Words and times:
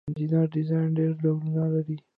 انجنیری 0.07 0.39
ډیزاین 0.53 0.89
ډیر 0.97 1.11
ډولونه 1.21 1.63
لري. 1.73 1.97